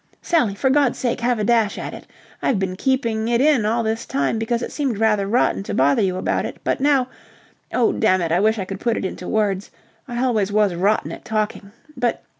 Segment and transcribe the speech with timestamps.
[0.23, 2.07] Sally, for God's sake have a dash at it!
[2.41, 6.01] I've been keeping it in all this time because it seemed rather rotten to bother
[6.01, 9.69] you about it, but now....Oh, dammit, I wish I could put it into words.
[10.07, 11.71] I always was rotten at talking.
[11.95, 12.23] But...